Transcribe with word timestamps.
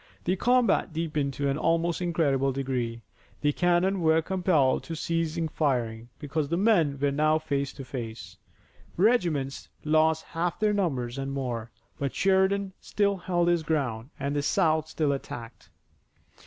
The 0.23 0.35
combat 0.35 0.91
deepened 0.93 1.33
to 1.35 1.47
an 1.47 1.59
almost 1.59 2.01
incredible 2.01 2.51
degree. 2.51 3.03
The 3.41 3.53
cannon 3.53 4.01
were 4.01 4.19
compelled 4.23 4.81
to 4.85 4.95
cease 4.95 5.37
firing 5.53 6.09
because 6.17 6.49
the 6.49 6.57
men 6.57 6.97
were 6.99 7.11
now 7.11 7.37
face 7.37 7.71
to 7.73 7.85
face. 7.85 8.35
Regiments 8.97 9.69
lost 9.85 10.23
half 10.25 10.59
their 10.59 10.73
numbers 10.73 11.19
and 11.19 11.31
more, 11.31 11.69
but 11.99 12.15
Sheridan 12.15 12.73
still 12.81 13.15
held 13.15 13.47
his 13.47 13.61
ground 13.61 14.09
and 14.19 14.35
the 14.35 14.41
South 14.41 14.87
still 14.87 15.11
attacked. 15.11 15.69